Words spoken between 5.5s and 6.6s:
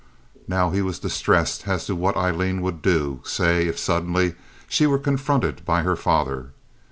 by her father.